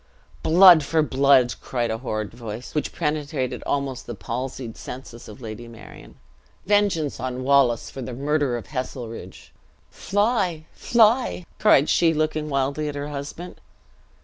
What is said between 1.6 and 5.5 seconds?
cried a horrid voice, which penetrated the almost palsied senses of